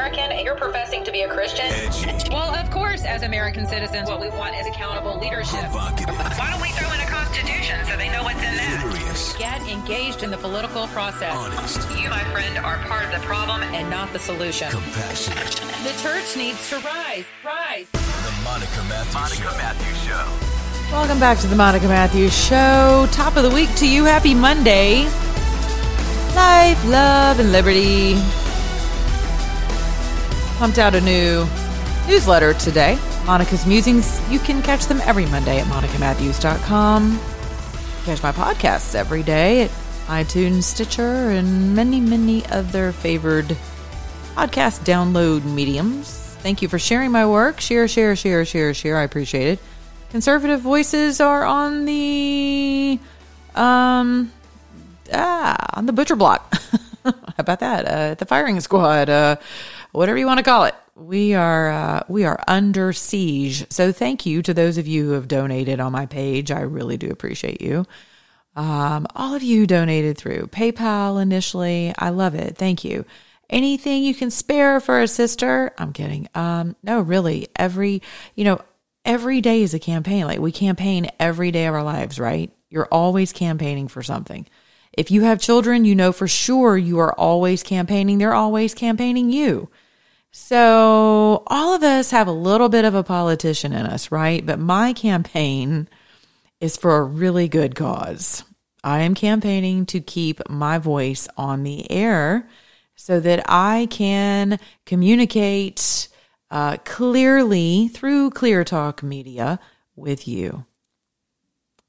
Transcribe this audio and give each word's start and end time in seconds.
American 0.00 0.32
and 0.32 0.46
you're 0.46 0.56
professing 0.56 1.04
to 1.04 1.12
be 1.12 1.20
a 1.20 1.28
Christian, 1.28 1.68
well, 2.32 2.54
of 2.54 2.70
course, 2.70 3.04
as 3.04 3.22
American 3.22 3.66
citizens, 3.66 4.08
what 4.08 4.18
we 4.18 4.30
want 4.30 4.56
is 4.56 4.66
accountable 4.66 5.20
leadership. 5.20 5.60
Why 5.74 6.48
don't 6.50 6.62
we 6.62 6.70
throw 6.70 6.90
in 6.94 7.00
a 7.00 7.04
constitution 7.04 7.76
so 7.84 7.98
they 7.98 8.08
know 8.08 8.22
what's 8.22 8.38
in 8.38 8.56
that? 8.56 8.80
Curious. 8.80 9.36
Get 9.36 9.60
engaged 9.68 10.22
in 10.22 10.30
the 10.30 10.38
political 10.38 10.86
process. 10.86 11.36
Honest. 11.36 11.86
You, 12.00 12.08
my 12.08 12.24
friend, 12.32 12.56
are 12.56 12.78
part 12.88 13.04
of 13.04 13.10
the 13.10 13.26
problem 13.26 13.62
and 13.62 13.90
not 13.90 14.10
the 14.14 14.18
solution. 14.18 14.70
Compassionate. 14.70 15.60
The 15.84 15.92
church 16.02 16.34
needs 16.34 16.70
to 16.70 16.76
rise, 16.76 17.26
rise. 17.44 17.86
The 17.92 18.32
Monica 18.42 18.82
Matthews 18.88 19.12
Monica 19.12 19.50
Show. 19.50 19.58
Matthews 19.58 20.02
Show. 20.02 20.92
Welcome 20.96 21.20
back 21.20 21.38
to 21.40 21.46
the 21.46 21.56
Monica 21.56 21.88
Matthews 21.88 22.34
Show. 22.34 23.06
Top 23.12 23.36
of 23.36 23.42
the 23.42 23.50
week 23.50 23.68
to 23.74 23.86
you. 23.86 24.04
Happy 24.04 24.32
Monday. 24.32 25.04
Life, 26.34 26.82
love, 26.86 27.38
and 27.38 27.52
liberty. 27.52 28.16
Pumped 30.60 30.78
out 30.78 30.94
a 30.94 31.00
new 31.00 31.46
newsletter 32.06 32.52
today. 32.52 32.98
Monica's 33.24 33.64
Musings. 33.64 34.20
You 34.30 34.38
can 34.38 34.60
catch 34.60 34.84
them 34.84 35.00
every 35.04 35.24
Monday 35.24 35.58
at 35.58 35.66
monicamatthews.com. 35.68 37.18
Catch 38.04 38.22
my 38.22 38.30
podcasts 38.30 38.94
every 38.94 39.22
day 39.22 39.62
at 39.62 39.70
iTunes, 40.08 40.64
Stitcher, 40.64 41.30
and 41.30 41.74
many, 41.74 41.98
many 41.98 42.44
other 42.48 42.92
favored 42.92 43.56
podcast 44.34 44.84
download 44.84 45.44
mediums. 45.44 46.10
Thank 46.42 46.60
you 46.60 46.68
for 46.68 46.78
sharing 46.78 47.10
my 47.10 47.24
work. 47.24 47.58
Share, 47.58 47.88
share, 47.88 48.14
share, 48.14 48.44
share, 48.44 48.74
share. 48.74 48.98
I 48.98 49.04
appreciate 49.04 49.48
it. 49.48 49.60
Conservative 50.10 50.60
voices 50.60 51.22
are 51.22 51.42
on 51.42 51.86
the 51.86 53.00
um 53.54 54.30
ah 55.10 55.56
on 55.72 55.86
the 55.86 55.94
butcher 55.94 56.16
block. 56.16 56.54
How 57.04 57.14
about 57.38 57.60
that? 57.60 57.86
Uh, 57.86 58.14
the 58.14 58.26
firing 58.26 58.60
squad, 58.60 59.08
uh, 59.08 59.36
whatever 59.92 60.18
you 60.18 60.26
want 60.26 60.38
to 60.38 60.44
call 60.44 60.64
it. 60.64 60.74
We 60.94 61.34
are 61.34 61.70
uh, 61.70 62.02
we 62.08 62.24
are 62.24 62.38
under 62.46 62.92
siege. 62.92 63.70
So 63.70 63.92
thank 63.92 64.26
you 64.26 64.42
to 64.42 64.52
those 64.52 64.78
of 64.78 64.86
you 64.86 65.06
who 65.06 65.12
have 65.12 65.28
donated 65.28 65.80
on 65.80 65.92
my 65.92 66.06
page. 66.06 66.50
I 66.50 66.60
really 66.60 66.96
do 66.96 67.10
appreciate 67.10 67.62
you. 67.62 67.86
Um, 68.56 69.06
all 69.14 69.34
of 69.34 69.42
you 69.42 69.66
donated 69.66 70.18
through 70.18 70.48
PayPal 70.48 71.22
initially. 71.22 71.94
I 71.96 72.10
love 72.10 72.34
it. 72.34 72.56
Thank 72.58 72.84
you. 72.84 73.04
Anything 73.48 74.02
you 74.02 74.14
can 74.14 74.30
spare 74.30 74.80
for 74.80 75.00
a 75.00 75.08
sister? 75.08 75.72
I'm 75.78 75.92
kidding. 75.92 76.28
Um, 76.34 76.76
no, 76.82 77.00
really. 77.00 77.48
Every 77.56 78.02
you 78.34 78.44
know, 78.44 78.60
every 79.04 79.40
day 79.40 79.62
is 79.62 79.74
a 79.74 79.78
campaign. 79.78 80.26
Like 80.26 80.40
we 80.40 80.52
campaign 80.52 81.08
every 81.18 81.50
day 81.50 81.66
of 81.66 81.74
our 81.74 81.82
lives, 81.82 82.18
right? 82.18 82.52
You're 82.68 82.88
always 82.90 83.32
campaigning 83.32 83.88
for 83.88 84.02
something. 84.02 84.46
If 84.92 85.10
you 85.10 85.22
have 85.22 85.40
children, 85.40 85.84
you 85.84 85.94
know 85.94 86.12
for 86.12 86.28
sure 86.28 86.76
you 86.76 86.98
are 86.98 87.12
always 87.14 87.62
campaigning. 87.62 88.18
They're 88.18 88.34
always 88.34 88.74
campaigning 88.74 89.30
you. 89.30 89.70
So 90.32 91.42
all 91.46 91.74
of 91.74 91.82
us 91.82 92.10
have 92.10 92.28
a 92.28 92.32
little 92.32 92.68
bit 92.68 92.84
of 92.84 92.94
a 92.94 93.02
politician 93.02 93.72
in 93.72 93.86
us, 93.86 94.12
right? 94.12 94.44
But 94.44 94.58
my 94.58 94.92
campaign 94.92 95.88
is 96.60 96.76
for 96.76 96.96
a 96.96 97.04
really 97.04 97.48
good 97.48 97.74
cause. 97.74 98.44
I 98.82 99.00
am 99.00 99.14
campaigning 99.14 99.86
to 99.86 100.00
keep 100.00 100.48
my 100.48 100.78
voice 100.78 101.28
on 101.36 101.64
the 101.64 101.90
air 101.90 102.48
so 102.94 103.20
that 103.20 103.44
I 103.48 103.88
can 103.90 104.58
communicate 104.86 106.08
uh, 106.50 106.76
clearly 106.84 107.88
through 107.88 108.30
Clear 108.30 108.64
Talk 108.64 109.02
Media 109.02 109.58
with 109.96 110.26
you. 110.28 110.64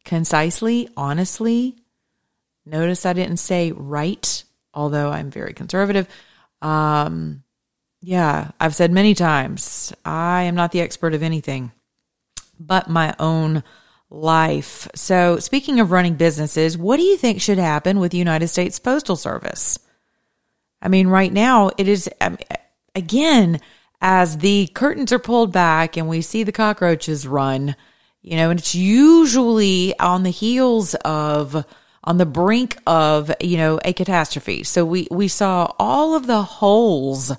Concisely, 0.03 0.90
honestly. 0.97 1.75
Notice 2.66 3.05
I 3.05 3.13
didn't 3.13 3.38
say 3.38 3.72
right, 3.72 4.44
although 4.73 5.09
I'm 5.09 5.31
very 5.31 5.53
conservative. 5.53 6.07
Um, 6.61 7.44
yeah, 8.01 8.51
I've 8.59 8.75
said 8.75 8.91
many 8.91 9.13
times, 9.13 9.94
I 10.05 10.44
am 10.44 10.55
not 10.55 10.72
the 10.72 10.81
expert 10.81 11.13
of 11.13 11.23
anything 11.23 11.72
but 12.67 12.89
my 12.89 13.13
own 13.19 13.63
life. 14.09 14.88
So, 14.95 15.39
speaking 15.39 15.79
of 15.79 15.91
running 15.91 16.16
businesses, 16.16 16.77
what 16.77 16.97
do 16.97 17.03
you 17.03 17.17
think 17.17 17.41
should 17.41 17.57
happen 17.57 17.99
with 17.99 18.11
the 18.11 18.17
United 18.17 18.47
States 18.47 18.79
Postal 18.79 19.16
Service? 19.16 19.79
I 20.81 20.88
mean, 20.88 21.07
right 21.07 21.31
now, 21.31 21.72
it 21.78 21.88
is, 21.88 22.09
um, 22.19 22.38
again, 22.95 23.59
as 24.01 24.38
the 24.38 24.67
curtains 24.73 25.11
are 25.11 25.19
pulled 25.19 25.51
back 25.51 25.95
and 25.95 26.07
we 26.07 26.22
see 26.22 26.43
the 26.43 26.51
cockroaches 26.51 27.28
run, 27.28 27.75
you 28.22 28.35
know, 28.35 28.49
and 28.49 28.59
it's 28.59 28.75
usually 28.75 29.97
on 29.99 30.23
the 30.23 30.31
heels 30.31 30.95
of, 30.95 31.66
on 32.03 32.17
the 32.17 32.25
brink 32.25 32.78
of, 32.88 33.31
you 33.39 33.57
know, 33.57 33.79
a 33.85 33.94
catastrophe. 33.94 34.63
So 34.63 34.85
we, 34.85 35.07
we 35.12 35.28
saw 35.28 35.73
all 35.78 36.16
of 36.16 36.28
the 36.28 36.41
holes 36.41 37.31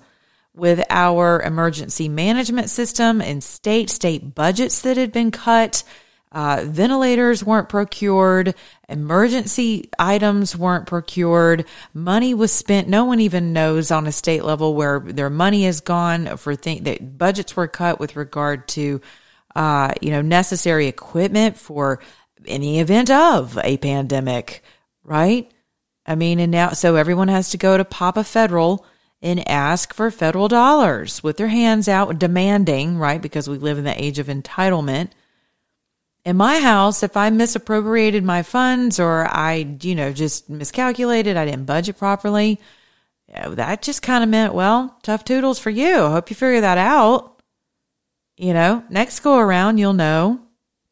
with 0.55 0.85
our 0.91 1.41
emergency 1.43 2.09
management 2.09 2.71
system 2.71 3.21
and 3.21 3.43
state, 3.43 3.91
state 3.91 4.35
budgets 4.35 4.83
that 4.83 4.97
had 4.97 5.13
been 5.13 5.31
cut. 5.31 5.83
Uh, 6.31 6.63
ventilators 6.65 7.45
weren't 7.45 7.69
procured, 7.69 8.55
emergency 8.89 9.91
items 9.99 10.57
weren't 10.57 10.87
procured, 10.87 11.67
money 11.93 12.33
was 12.33 12.51
spent. 12.51 12.89
No 12.89 13.05
one 13.05 13.21
even 13.21 13.53
knows 13.53 13.91
on 13.91 14.07
a 14.07 14.13
state 14.13 14.43
level 14.43 14.75
where 14.75 15.01
their 15.01 15.29
money 15.29 15.67
is 15.67 15.83
gone 15.83 16.39
for 16.39 16.57
things 16.57 16.85
that 16.85 17.19
budgets 17.19 17.55
were 17.55 17.69
cut 17.69 18.01
with 18.01 18.17
regard 18.17 18.67
to, 18.69 19.03
uh, 19.55 19.93
you 20.01 20.11
know, 20.11 20.23
necessary 20.23 20.87
equipment 20.87 21.59
for 21.59 22.01
any 22.47 22.81
event 22.81 23.11
of 23.11 23.59
a 23.63 23.77
pandemic, 23.79 24.63
right? 25.05 25.51
I 26.05 26.15
mean, 26.15 26.41
and 26.41 26.53
now, 26.53 26.71
so 26.71 26.97
everyone 26.97 27.29
has 27.29 27.51
to 27.51 27.59
go 27.59 27.77
to 27.77 27.85
Papa 27.85 28.25
Federal 28.25 28.85
and 29.21 29.49
ask 29.49 29.95
for 29.95 30.11
federal 30.11 30.49
dollars 30.49 31.23
with 31.23 31.37
their 31.37 31.49
hands 31.49 31.89
out, 31.89 32.19
demanding, 32.19 32.99
right? 32.99 33.23
Because 33.23 33.49
we 33.49 33.59
live 33.59 33.79
in 33.79 33.85
the 33.85 34.03
age 34.03 34.19
of 34.19 34.27
entitlement 34.27 35.11
in 36.25 36.37
my 36.37 36.61
house, 36.61 37.03
if 37.03 37.17
I 37.17 37.31
misappropriated 37.31 38.23
my 38.23 38.43
funds 38.43 39.01
or 39.01 39.27
I, 39.27 39.77
you 39.81 39.95
know, 39.95 40.13
just 40.13 40.49
miscalculated, 40.49 41.37
I 41.37 41.45
didn't 41.45 41.65
budget 41.65 41.99
properly, 41.99 42.61
that 43.29 43.83
just 43.83 44.03
kind 44.03 44.23
of 44.23 44.31
meant, 44.31 44.55
well, 44.55 44.97
tough 45.03 45.25
toodles 45.25 45.59
for 45.59 45.71
you. 45.71 46.05
I 46.05 46.13
hope 46.13 46.31
you 46.31 46.37
figure 46.37 46.61
that 46.61 46.79
out. 46.79 47.43
You 48.37 48.55
know, 48.55 48.85
next 48.89 49.21
go 49.21 49.39
around, 49.39 49.79
you'll 49.79 49.93
know 49.95 50.41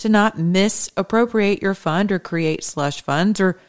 to 0.00 0.08
not 0.08 0.38
misappropriate 0.38 1.60
your 1.60 1.74
fund 1.74 2.10
or 2.10 2.18
create 2.18 2.64
slush 2.64 3.02
funds 3.02 3.38
or 3.38 3.60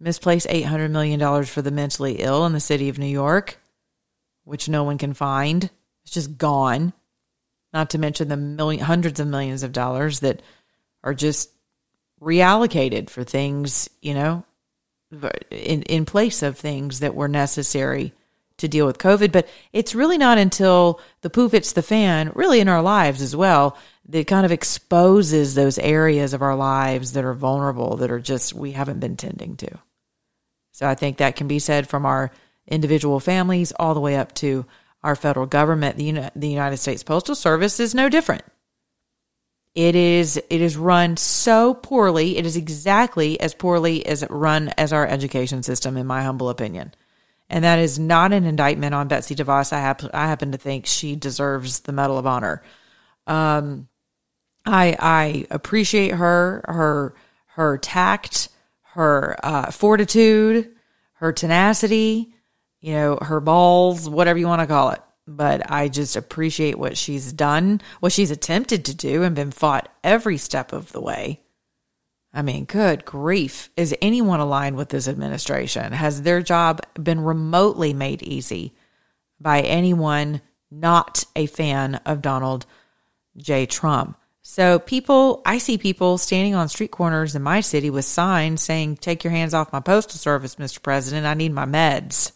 misplace 0.00 0.46
$800 0.46 0.90
million 0.90 1.44
for 1.44 1.60
the 1.60 1.70
mentally 1.70 2.14
ill 2.14 2.46
in 2.46 2.54
the 2.54 2.60
city 2.60 2.88
of 2.88 2.98
New 2.98 3.06
York, 3.06 3.58
which 4.44 4.70
no 4.70 4.84
one 4.84 4.96
can 4.96 5.12
find. 5.12 5.68
It's 6.02 6.14
just 6.14 6.38
gone. 6.38 6.94
Not 7.74 7.90
to 7.90 7.98
mention 7.98 8.28
the 8.28 8.38
million, 8.38 8.84
hundreds 8.84 9.20
of 9.20 9.28
millions 9.28 9.62
of 9.62 9.72
dollars 9.72 10.20
that 10.20 10.40
are 11.04 11.14
just 11.14 11.50
reallocated 12.22 13.10
for 13.10 13.22
things, 13.22 13.90
you 14.00 14.14
know, 14.14 14.44
in, 15.50 15.82
in 15.82 16.06
place 16.06 16.42
of 16.42 16.56
things 16.56 17.00
that 17.00 17.14
were 17.14 17.28
necessary 17.28 18.14
to 18.58 18.68
deal 18.68 18.86
with 18.86 18.98
COVID. 18.98 19.32
But 19.32 19.48
it's 19.72 19.94
really 19.94 20.18
not 20.18 20.38
until 20.38 21.00
the 21.22 21.30
poop 21.30 21.52
hits 21.52 21.72
the 21.72 21.82
fan, 21.82 22.32
really 22.34 22.60
in 22.60 22.68
our 22.68 22.82
lives 22.82 23.22
as 23.22 23.36
well, 23.36 23.76
that 24.08 24.26
kind 24.26 24.46
of 24.46 24.52
exposes 24.52 25.54
those 25.54 25.78
areas 25.78 26.32
of 26.32 26.42
our 26.42 26.56
lives 26.56 27.12
that 27.12 27.24
are 27.24 27.34
vulnerable, 27.34 27.96
that 27.96 28.10
are 28.10 28.20
just, 28.20 28.54
we 28.54 28.72
haven't 28.72 29.00
been 29.00 29.16
tending 29.16 29.56
to. 29.56 29.78
So 30.72 30.86
I 30.86 30.94
think 30.94 31.18
that 31.18 31.36
can 31.36 31.48
be 31.48 31.58
said 31.58 31.88
from 31.88 32.06
our 32.06 32.30
individual 32.66 33.20
families 33.20 33.72
all 33.72 33.94
the 33.94 34.00
way 34.00 34.16
up 34.16 34.34
to 34.36 34.66
our 35.02 35.16
federal 35.16 35.46
government. 35.46 35.96
The, 35.96 36.30
the 36.36 36.48
United 36.48 36.76
States 36.78 37.02
Postal 37.02 37.34
Service 37.34 37.80
is 37.80 37.94
no 37.94 38.08
different. 38.08 38.42
It 39.74 39.94
is 39.94 40.38
it 40.38 40.62
is 40.62 40.76
run 40.76 41.18
so 41.18 41.74
poorly. 41.74 42.38
It 42.38 42.46
is 42.46 42.56
exactly 42.56 43.38
as 43.38 43.52
poorly 43.52 44.06
as 44.06 44.24
run 44.30 44.70
as 44.78 44.92
our 44.92 45.06
education 45.06 45.62
system, 45.62 45.98
in 45.98 46.06
my 46.06 46.22
humble 46.22 46.48
opinion. 46.48 46.94
And 47.48 47.64
that 47.64 47.78
is 47.78 47.98
not 47.98 48.32
an 48.32 48.44
indictment 48.44 48.94
on 48.94 49.08
Betsy 49.08 49.34
DeVos. 49.34 49.72
I, 49.72 49.80
hap- 49.80 50.14
I 50.14 50.26
happen 50.26 50.52
to 50.52 50.58
think 50.58 50.86
she 50.86 51.14
deserves 51.14 51.80
the 51.80 51.92
Medal 51.92 52.18
of 52.18 52.26
Honor. 52.26 52.62
Um, 53.26 53.88
I 54.64 54.96
I 54.98 55.46
appreciate 55.50 56.12
her 56.12 56.64
her 56.66 57.14
her 57.54 57.78
tact, 57.78 58.48
her 58.94 59.36
uh, 59.42 59.70
fortitude, 59.70 60.74
her 61.14 61.32
tenacity, 61.32 62.34
you 62.80 62.92
know, 62.92 63.18
her 63.22 63.40
balls, 63.40 64.08
whatever 64.08 64.38
you 64.38 64.46
want 64.46 64.60
to 64.60 64.66
call 64.66 64.90
it. 64.90 65.00
But 65.28 65.70
I 65.70 65.88
just 65.88 66.14
appreciate 66.16 66.78
what 66.78 66.96
she's 66.96 67.32
done, 67.32 67.80
what 68.00 68.12
she's 68.12 68.30
attempted 68.30 68.84
to 68.84 68.94
do, 68.94 69.22
and 69.22 69.34
been 69.34 69.50
fought 69.50 69.88
every 70.04 70.36
step 70.36 70.72
of 70.72 70.92
the 70.92 71.00
way. 71.00 71.40
I 72.36 72.42
mean, 72.42 72.66
good 72.66 73.06
grief. 73.06 73.70
Is 73.78 73.96
anyone 74.02 74.40
aligned 74.40 74.76
with 74.76 74.90
this 74.90 75.08
administration? 75.08 75.90
Has 75.92 76.20
their 76.20 76.42
job 76.42 76.82
been 77.02 77.22
remotely 77.22 77.94
made 77.94 78.22
easy 78.22 78.74
by 79.40 79.62
anyone 79.62 80.42
not 80.70 81.24
a 81.34 81.46
fan 81.46 81.94
of 82.04 82.20
Donald 82.20 82.66
J. 83.38 83.64
Trump? 83.64 84.18
So 84.42 84.78
people, 84.78 85.40
I 85.46 85.56
see 85.56 85.78
people 85.78 86.18
standing 86.18 86.54
on 86.54 86.68
street 86.68 86.90
corners 86.90 87.34
in 87.34 87.42
my 87.42 87.62
city 87.62 87.88
with 87.88 88.04
signs 88.04 88.60
saying, 88.60 88.98
take 88.98 89.24
your 89.24 89.30
hands 89.30 89.54
off 89.54 89.72
my 89.72 89.80
postal 89.80 90.18
service, 90.18 90.56
Mr. 90.56 90.82
President. 90.82 91.26
I 91.26 91.32
need 91.32 91.52
my 91.52 91.64
meds. 91.64 92.32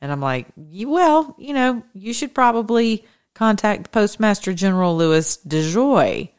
And 0.00 0.10
I'm 0.10 0.20
like, 0.20 0.48
"You 0.56 0.90
well, 0.90 1.36
you 1.38 1.54
know, 1.54 1.84
you 1.92 2.12
should 2.14 2.34
probably 2.34 3.04
contact 3.34 3.92
Postmaster 3.92 4.52
General 4.52 4.96
Louis 4.96 5.38
DeJoy, 5.46 6.30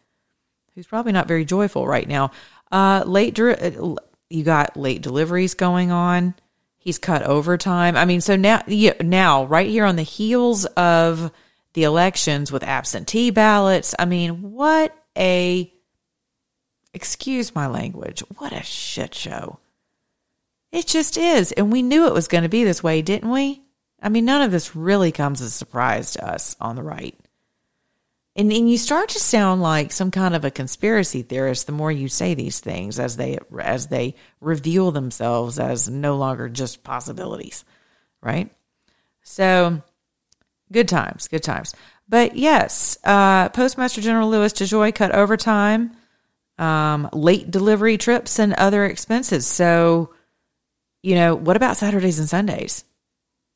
who's 0.75 0.87
probably 0.87 1.11
not 1.11 1.27
very 1.27 1.45
joyful 1.45 1.87
right 1.87 2.07
now. 2.07 2.31
Uh, 2.71 3.03
late, 3.05 3.37
uh, 3.39 3.95
you 4.29 4.43
got 4.43 4.77
late 4.77 5.01
deliveries 5.01 5.53
going 5.53 5.91
on. 5.91 6.33
He's 6.77 6.97
cut 6.97 7.23
overtime. 7.23 7.95
I 7.95 8.05
mean, 8.05 8.21
so 8.21 8.35
now, 8.35 8.63
yeah, 8.67 8.93
now, 9.01 9.45
right 9.45 9.69
here 9.69 9.85
on 9.85 9.97
the 9.97 10.03
heels 10.03 10.65
of 10.65 11.31
the 11.73 11.83
elections 11.83 12.51
with 12.51 12.63
absentee 12.63 13.29
ballots. 13.29 13.93
I 13.99 14.05
mean, 14.05 14.53
what 14.53 14.95
a, 15.17 15.71
excuse 16.93 17.53
my 17.53 17.67
language, 17.67 18.21
what 18.37 18.51
a 18.51 18.63
shit 18.63 19.13
show. 19.13 19.59
It 20.71 20.87
just 20.87 21.17
is. 21.17 21.51
And 21.51 21.71
we 21.71 21.81
knew 21.81 22.07
it 22.07 22.13
was 22.13 22.27
going 22.27 22.43
to 22.43 22.49
be 22.49 22.63
this 22.63 22.81
way, 22.81 23.01
didn't 23.01 23.29
we? 23.29 23.61
I 24.01 24.09
mean, 24.09 24.25
none 24.25 24.41
of 24.41 24.51
this 24.51 24.75
really 24.75 25.11
comes 25.11 25.41
as 25.41 25.49
a 25.49 25.51
surprise 25.51 26.13
to 26.13 26.27
us 26.27 26.55
on 26.59 26.75
the 26.75 26.83
right. 26.83 27.15
And, 28.35 28.51
and 28.51 28.69
you 28.69 28.77
start 28.77 29.09
to 29.09 29.19
sound 29.19 29.61
like 29.61 29.91
some 29.91 30.09
kind 30.09 30.35
of 30.35 30.45
a 30.45 30.51
conspiracy 30.51 31.21
theorist 31.21 31.65
the 31.65 31.73
more 31.73 31.91
you 31.91 32.07
say 32.07 32.33
these 32.33 32.61
things 32.61 32.97
as 32.97 33.17
they 33.17 33.37
as 33.59 33.87
they 33.87 34.15
reveal 34.39 34.91
themselves 34.91 35.59
as 35.59 35.89
no 35.89 36.15
longer 36.15 36.47
just 36.47 36.83
possibilities, 36.83 37.65
right? 38.21 38.49
So 39.21 39.81
Good 40.71 40.87
times, 40.87 41.27
good 41.27 41.43
times. 41.43 41.75
But 42.07 42.35
yes, 42.35 42.97
uh, 43.03 43.49
Postmaster 43.49 44.01
General 44.01 44.29
Louis 44.29 44.53
DeJoy 44.53 44.95
cut 44.95 45.13
overtime, 45.13 45.91
um, 46.57 47.09
late 47.13 47.51
delivery 47.51 47.97
trips, 47.97 48.39
and 48.39 48.53
other 48.53 48.85
expenses. 48.85 49.45
So, 49.45 50.13
you 51.03 51.15
know, 51.15 51.35
what 51.35 51.57
about 51.57 51.77
Saturdays 51.77 52.19
and 52.19 52.29
Sundays? 52.29 52.85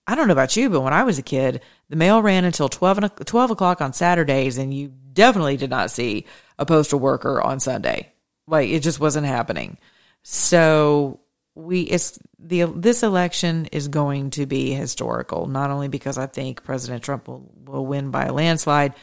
I 0.07 0.16
don't 0.16 0.28
know 0.28 0.33
about 0.33 0.57
you, 0.57 0.69
but 0.69 0.81
when 0.81 0.94
I 0.94 1.04
was 1.04 1.18
a 1.18 1.24
kid, 1.24 1.62
the 1.90 1.96
mail 1.96 2.22
ran 2.22 2.46
until 2.46 2.70
12, 2.70 3.26
12 3.26 3.52
o'clock 3.52 3.82
on 3.82 3.94
Saturdays, 3.94 4.58
and 4.58 4.74
you 4.74 4.92
definitely 5.14 5.58
did 5.58 5.70
not 5.70 5.92
see 5.92 6.26
a 6.58 6.66
postal 6.66 7.00
worker 7.00 7.42
on 7.42 7.60
Sunday. 7.60 8.12
Like, 8.48 8.70
it 8.70 8.82
just 8.82 9.00
wasn't 9.00 9.28
happening. 9.28 9.78
So, 10.24 11.20
we 11.56 11.82
it's 11.84 12.20
the 12.38 12.66
this 12.66 13.02
election 13.02 13.66
is 13.68 13.88
going 13.88 14.30
to 14.30 14.46
be 14.46 14.72
historical 14.72 15.48
not 15.48 15.72
only 15.72 15.88
because 15.88 16.18
I 16.18 16.28
think 16.28 16.64
President 16.64 17.02
Trump 17.02 17.28
will, 17.28 17.50
will 17.64 17.86
win 17.86 18.12
by 18.12 18.26
a 18.26 18.34
landslide 18.34 18.94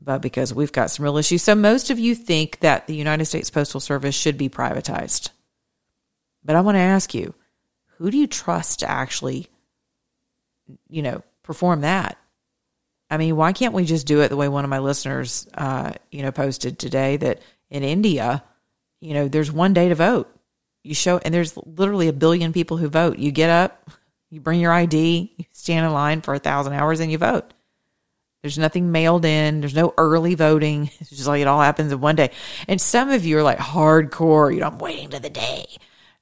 but 0.00 0.22
because 0.22 0.54
we've 0.54 0.72
got 0.72 0.90
some 0.90 1.04
real 1.04 1.18
issues 1.18 1.42
so 1.42 1.56
most 1.56 1.90
of 1.90 1.98
you 1.98 2.14
think 2.14 2.60
that 2.60 2.86
the 2.86 2.94
United 2.94 3.24
States 3.24 3.50
Postal 3.50 3.80
Service 3.80 4.14
should 4.14 4.38
be 4.38 4.48
privatized 4.48 5.30
but 6.44 6.54
I 6.54 6.60
want 6.60 6.76
to 6.76 6.80
ask 6.80 7.12
you 7.12 7.34
who 7.98 8.10
do 8.10 8.18
you 8.18 8.28
trust 8.28 8.80
to 8.80 8.90
actually 8.90 9.48
you 10.88 11.02
know 11.02 11.22
perform 11.44 11.82
that 11.82 12.18
I 13.08 13.16
mean 13.16 13.36
why 13.36 13.52
can't 13.52 13.74
we 13.74 13.84
just 13.84 14.06
do 14.06 14.20
it 14.22 14.28
the 14.28 14.36
way 14.36 14.48
one 14.48 14.64
of 14.64 14.70
my 14.70 14.80
listeners 14.80 15.46
uh 15.54 15.92
you 16.10 16.22
know 16.22 16.32
posted 16.32 16.78
today 16.78 17.16
that 17.18 17.42
in 17.70 17.84
India 17.84 18.42
you 19.00 19.14
know 19.14 19.28
there's 19.28 19.52
one 19.52 19.72
day 19.72 19.88
to 19.88 19.94
vote 19.94 20.34
you 20.84 20.94
show, 20.94 21.18
and 21.18 21.34
there's 21.34 21.56
literally 21.56 22.08
a 22.08 22.12
billion 22.12 22.52
people 22.52 22.76
who 22.76 22.88
vote. 22.88 23.18
You 23.18 23.32
get 23.32 23.50
up, 23.50 23.90
you 24.30 24.40
bring 24.40 24.60
your 24.60 24.72
ID, 24.72 25.32
you 25.36 25.44
stand 25.52 25.86
in 25.86 25.92
line 25.92 26.20
for 26.20 26.34
a 26.34 26.38
thousand 26.38 26.74
hours, 26.74 27.00
and 27.00 27.10
you 27.10 27.18
vote. 27.18 27.52
There's 28.42 28.58
nothing 28.58 28.92
mailed 28.92 29.24
in. 29.24 29.60
There's 29.60 29.74
no 29.74 29.94
early 29.96 30.34
voting. 30.34 30.90
It's 31.00 31.08
just 31.08 31.26
like 31.26 31.40
it 31.40 31.48
all 31.48 31.62
happens 31.62 31.90
in 31.90 32.00
one 32.00 32.16
day. 32.16 32.30
And 32.68 32.78
some 32.78 33.08
of 33.08 33.24
you 33.24 33.38
are 33.38 33.42
like 33.42 33.58
hardcore. 33.58 34.52
You 34.52 34.60
know, 34.60 34.66
I'm 34.66 34.78
waiting 34.78 35.08
to 35.10 35.20
the 35.20 35.30
day, 35.30 35.64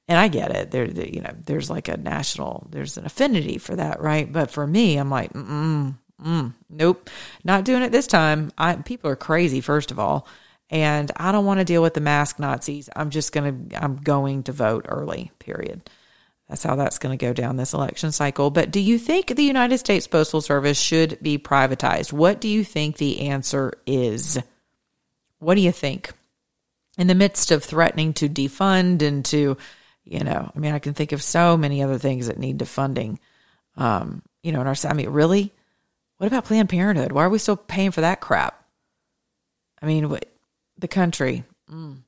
and 0.07 0.17
I 0.17 0.27
get 0.27 0.51
it. 0.51 0.71
There, 0.71 0.85
you 0.85 1.21
know, 1.21 1.33
there's 1.45 1.69
like 1.69 1.87
a 1.87 1.97
national, 1.97 2.67
there's 2.69 2.97
an 2.97 3.05
affinity 3.05 3.57
for 3.57 3.75
that, 3.75 4.01
right? 4.01 4.31
But 4.31 4.51
for 4.51 4.65
me, 4.65 4.97
I'm 4.97 5.09
like, 5.09 5.33
mm, 5.33 5.95
mm, 6.23 6.53
nope, 6.69 7.09
not 7.43 7.65
doing 7.65 7.83
it 7.83 7.91
this 7.91 8.07
time. 8.07 8.51
I 8.57 8.75
people 8.75 9.09
are 9.09 9.15
crazy. 9.15 9.61
First 9.61 9.91
of 9.91 9.99
all, 9.99 10.27
and 10.69 11.11
I 11.15 11.31
don't 11.31 11.45
want 11.45 11.59
to 11.59 11.65
deal 11.65 11.81
with 11.81 11.93
the 11.93 12.01
mask 12.01 12.39
Nazis. 12.39 12.89
I'm 12.95 13.11
just 13.11 13.31
to, 13.33 13.55
I'm 13.75 13.97
going 13.97 14.43
to 14.43 14.51
vote 14.51 14.85
early, 14.89 15.31
period. 15.39 15.89
That's 16.49 16.63
how 16.63 16.75
that's 16.75 16.99
going 16.99 17.17
to 17.17 17.25
go 17.25 17.31
down 17.31 17.57
this 17.57 17.73
election 17.73 18.11
cycle. 18.11 18.49
But 18.49 18.71
do 18.71 18.79
you 18.79 18.99
think 18.99 19.27
the 19.27 19.43
United 19.43 19.77
States 19.77 20.07
Postal 20.07 20.41
Service 20.41 20.79
should 20.79 21.17
be 21.21 21.37
privatized? 21.37 22.11
What 22.11 22.41
do 22.41 22.47
you 22.47 22.63
think 22.63 22.97
the 22.97 23.21
answer 23.21 23.73
is? 23.85 24.39
What 25.39 25.55
do 25.55 25.61
you 25.61 25.71
think? 25.71 26.11
In 26.97 27.07
the 27.07 27.15
midst 27.15 27.51
of 27.51 27.63
threatening 27.63 28.13
to 28.13 28.29
defund 28.29 29.01
and 29.01 29.23
to, 29.25 29.57
you 30.05 30.23
know, 30.23 30.51
I 30.53 30.59
mean, 30.59 30.73
I 30.73 30.79
can 30.79 30.93
think 30.93 31.11
of 31.11 31.23
so 31.23 31.57
many 31.57 31.81
other 31.83 31.97
things 31.97 32.27
that 32.27 32.39
need 32.39 32.57
defunding. 32.57 33.17
Um, 33.77 34.21
you 34.41 34.51
know, 34.51 34.61
in 34.61 34.67
our, 34.67 34.75
I 34.85 34.93
mean, 34.93 35.09
really? 35.09 35.53
What 36.17 36.27
about 36.27 36.45
Planned 36.45 36.69
Parenthood? 36.69 37.11
Why 37.11 37.23
are 37.23 37.29
we 37.29 37.39
still 37.39 37.57
paying 37.57 37.91
for 37.91 38.01
that 38.01 38.21
crap? 38.21 38.63
I 39.81 39.85
mean, 39.85 40.09
what, 40.09 40.25
the 40.77 40.87
country. 40.87 41.43
Mm. 41.71 42.03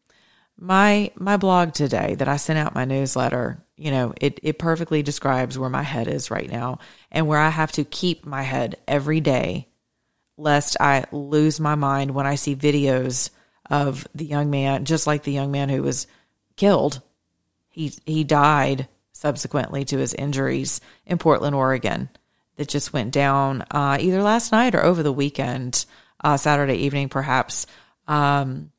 My 0.57 1.11
my 1.15 1.35
blog 1.35 1.73
today 1.73 2.15
that 2.15 2.29
I 2.29 2.37
sent 2.37 2.59
out 2.59 2.75
my 2.75 2.85
newsletter, 2.85 3.61
you 3.75 3.91
know, 3.91 4.13
it 4.21 4.39
it 4.41 4.57
perfectly 4.57 5.03
describes 5.03 5.59
where 5.59 5.69
my 5.69 5.83
head 5.83 6.07
is 6.07 6.31
right 6.31 6.49
now 6.49 6.79
and 7.11 7.27
where 7.27 7.39
I 7.39 7.49
have 7.49 7.73
to 7.73 7.83
keep 7.83 8.25
my 8.25 8.41
head 8.41 8.77
every 8.87 9.19
day 9.19 9.67
lest 10.37 10.77
I 10.79 11.05
lose 11.11 11.59
my 11.59 11.75
mind 11.75 12.11
when 12.11 12.25
I 12.25 12.35
see 12.35 12.55
videos 12.55 13.29
of 13.69 14.07
the 14.13 14.25
young 14.25 14.49
man, 14.49 14.85
just 14.85 15.07
like 15.07 15.23
the 15.23 15.31
young 15.31 15.51
man 15.51 15.69
who 15.69 15.81
was 15.81 16.07
killed. 16.55 17.01
He 17.75 17.91
he 18.05 18.23
died 18.23 18.87
subsequently 19.11 19.83
to 19.83 19.97
his 19.97 20.13
injuries 20.13 20.79
in 21.05 21.17
Portland, 21.17 21.53
Oregon. 21.53 22.07
That 22.55 22.69
just 22.69 22.93
went 22.93 23.11
down 23.11 23.65
uh, 23.69 23.97
either 23.99 24.23
last 24.23 24.53
night 24.53 24.75
or 24.75 24.81
over 24.81 25.03
the 25.03 25.11
weekend, 25.11 25.85
uh, 26.23 26.37
Saturday 26.37 26.75
evening, 26.75 27.09
perhaps 27.09 27.67
um, 28.07 28.71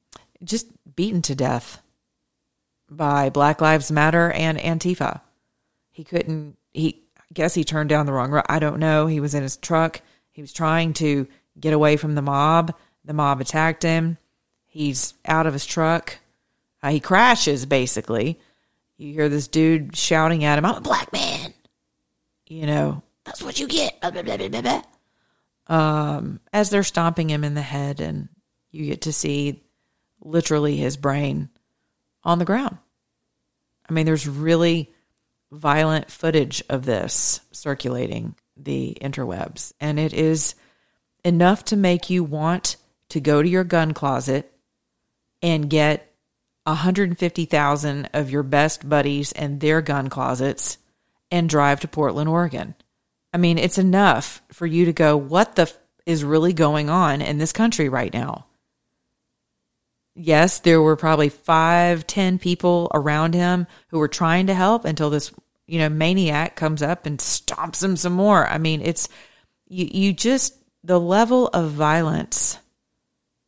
just 0.42 0.66
beaten 0.96 1.20
to 1.20 1.34
death 1.34 1.82
by 2.88 3.28
Black 3.28 3.60
Lives 3.60 3.92
Matter 3.92 4.30
and 4.30 4.56
Antifa. 4.56 5.20
He 5.90 6.04
couldn't, 6.04 6.56
he, 6.72 7.02
I 7.18 7.34
guess 7.34 7.52
he 7.52 7.64
turned 7.64 7.90
down 7.90 8.06
the 8.06 8.14
wrong 8.14 8.30
road. 8.30 8.46
I 8.48 8.60
don't 8.60 8.78
know. 8.78 9.06
He 9.06 9.20
was 9.20 9.34
in 9.34 9.42
his 9.42 9.58
truck. 9.58 10.00
He 10.32 10.40
was 10.40 10.54
trying 10.54 10.94
to 10.94 11.28
get 11.60 11.74
away 11.74 11.98
from 11.98 12.14
the 12.14 12.22
mob. 12.22 12.74
The 13.04 13.12
mob 13.12 13.42
attacked 13.42 13.82
him. 13.82 14.16
He's 14.64 15.12
out 15.26 15.46
of 15.46 15.52
his 15.52 15.66
truck. 15.66 16.18
Uh, 16.82 16.92
he 16.92 17.00
crashes, 17.00 17.66
basically. 17.66 18.40
You 18.96 19.12
hear 19.12 19.28
this 19.28 19.48
dude 19.48 19.96
shouting 19.96 20.44
at 20.44 20.58
him, 20.58 20.64
I'm 20.64 20.76
a 20.76 20.80
black 20.80 21.12
man. 21.12 21.52
You 22.46 22.66
know, 22.66 23.02
that's 23.24 23.42
what 23.42 23.58
you 23.58 23.66
get. 23.66 24.00
Blah, 24.00 24.10
blah, 24.10 24.36
blah, 24.36 24.82
um, 25.68 26.40
as 26.52 26.70
they're 26.70 26.82
stomping 26.82 27.28
him 27.28 27.44
in 27.44 27.54
the 27.54 27.62
head 27.62 28.00
and 28.00 28.28
you 28.70 28.86
get 28.86 29.02
to 29.02 29.12
see 29.12 29.62
literally 30.20 30.76
his 30.76 30.96
brain 30.96 31.48
on 32.24 32.38
the 32.38 32.44
ground. 32.44 32.78
I 33.88 33.92
mean, 33.92 34.06
there's 34.06 34.28
really 34.28 34.92
violent 35.50 36.10
footage 36.10 36.62
of 36.68 36.84
this 36.84 37.40
circulating 37.52 38.34
the 38.56 38.96
interwebs, 39.00 39.72
and 39.80 39.98
it 39.98 40.12
is 40.12 40.54
enough 41.24 41.64
to 41.66 41.76
make 41.76 42.10
you 42.10 42.24
want 42.24 42.76
to 43.10 43.20
go 43.20 43.42
to 43.42 43.48
your 43.48 43.64
gun 43.64 43.92
closet 43.92 44.52
and 45.42 45.70
get 45.70 46.12
150,000 46.66 48.11
of 48.12 48.30
your 48.30 48.42
best 48.42 48.88
buddies 48.88 49.32
and 49.32 49.61
their 49.61 49.80
gun 49.80 50.08
closets 50.08 50.78
and 51.30 51.49
drive 51.49 51.80
to 51.80 51.88
Portland, 51.88 52.28
Oregon. 52.28 52.75
I 53.32 53.38
mean, 53.38 53.58
it's 53.58 53.78
enough 53.78 54.42
for 54.52 54.66
you 54.66 54.85
to 54.87 54.92
go, 54.92 55.16
what 55.16 55.56
the 55.56 55.62
f- 55.62 55.78
is 56.06 56.25
really 56.25 56.52
going 56.52 56.88
on 56.88 57.20
in 57.20 57.38
this 57.38 57.52
country 57.52 57.88
right 57.88 58.12
now? 58.12 58.46
yes, 60.16 60.61
there 60.61 60.80
were 60.80 60.96
probably 60.96 61.28
five, 61.28 62.06
ten 62.06 62.38
people 62.38 62.90
around 62.94 63.35
him 63.35 63.66
who 63.88 63.99
were 63.99 64.08
trying 64.08 64.46
to 64.49 64.54
help 64.54 64.85
until 64.85 65.11
this 65.11 65.32
you 65.66 65.80
know, 65.80 65.88
maniac 65.88 66.54
comes 66.54 66.80
up 66.80 67.06
and 67.06 67.18
stomps 67.18 67.82
him 67.82 67.96
some 67.96 68.12
more. 68.12 68.46
I 68.46 68.58
mean, 68.58 68.80
it's 68.80 69.08
you 69.68 69.88
you 69.90 70.12
just 70.12 70.56
the 70.85 70.99
level 70.99 71.49
of 71.49 71.70
violence, 71.70 72.58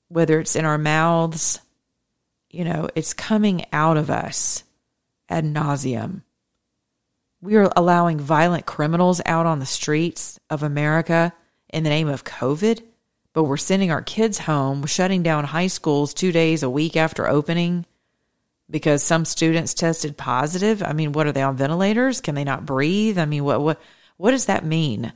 whether 0.09 0.41
it's 0.41 0.57
in 0.57 0.65
our 0.65 0.79
mouths, 0.79 1.61
you 2.51 2.65
know, 2.65 2.89
it's 2.95 3.13
coming 3.13 3.65
out 3.73 3.97
of 3.97 4.11
us 4.11 4.65
ad 5.29 5.45
nauseum. 5.45 6.23
We 7.41 7.57
are 7.57 7.71
allowing 7.77 8.19
violent 8.19 8.67
criminals 8.67 9.21
out 9.25 9.47
on 9.47 9.61
the 9.61 9.67
streets 9.67 10.41
of 10.51 10.63
America 10.63 11.33
in 11.69 11.85
the 11.85 11.91
name 11.91 12.09
of 12.09 12.25
COVID, 12.25 12.83
but 13.33 13.45
we're 13.45 13.57
sending 13.57 13.91
our 13.91 14.03
kids 14.03 14.39
home, 14.39 14.87
shutting 14.87 15.23
down 15.23 15.45
high 15.45 15.69
schools 15.69 16.15
two 16.15 16.33
days 16.33 16.63
a 16.63 16.71
week 16.71 16.97
after 16.97 17.29
opening 17.29 17.85
because 18.71 19.03
some 19.03 19.25
students 19.25 19.75
tested 19.75 20.17
positive. 20.17 20.83
I 20.83 20.93
mean, 20.93 21.13
what 21.13 21.27
are 21.27 21.33
they 21.33 21.43
on 21.43 21.57
ventilators? 21.57 22.21
Can 22.21 22.35
they 22.35 22.45
not 22.45 22.67
breathe? 22.67 23.19
I 23.19 23.25
mean, 23.25 23.45
what 23.45 23.61
what 23.61 23.81
what 24.17 24.33
does 24.33 24.47
that 24.47 24.65
mean? 24.65 25.13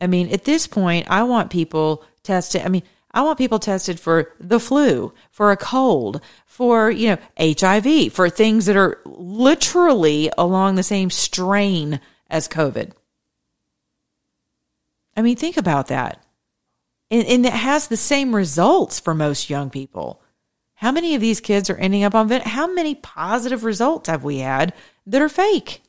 I 0.00 0.06
mean, 0.06 0.28
at 0.30 0.44
this 0.44 0.66
point, 0.66 1.06
I 1.08 1.22
want 1.22 1.50
people 1.50 2.04
tested. 2.22 2.62
I 2.62 2.68
mean, 2.68 2.82
I 3.14 3.22
want 3.22 3.38
people 3.38 3.60
tested 3.60 4.00
for 4.00 4.32
the 4.40 4.58
flu, 4.58 5.14
for 5.30 5.52
a 5.52 5.56
cold, 5.56 6.20
for, 6.46 6.90
you 6.90 7.10
know, 7.10 7.18
HIV, 7.38 8.12
for 8.12 8.28
things 8.28 8.66
that 8.66 8.76
are 8.76 9.00
literally 9.04 10.30
along 10.36 10.74
the 10.74 10.82
same 10.82 11.10
strain 11.10 12.00
as 12.28 12.48
COVID. 12.48 12.90
I 15.16 15.22
mean, 15.22 15.36
think 15.36 15.56
about 15.56 15.86
that. 15.86 16.20
And, 17.08 17.24
and 17.28 17.46
it 17.46 17.52
has 17.52 17.86
the 17.86 17.96
same 17.96 18.34
results 18.34 18.98
for 18.98 19.14
most 19.14 19.48
young 19.48 19.70
people. 19.70 20.20
How 20.74 20.90
many 20.90 21.14
of 21.14 21.20
these 21.20 21.40
kids 21.40 21.70
are 21.70 21.76
ending 21.76 22.02
up 22.02 22.16
on 22.16 22.26
vent? 22.26 22.44
How 22.44 22.66
many 22.66 22.96
positive 22.96 23.62
results 23.62 24.08
have 24.08 24.24
we 24.24 24.38
had 24.38 24.74
that 25.06 25.22
are 25.22 25.28
fake? 25.28 25.83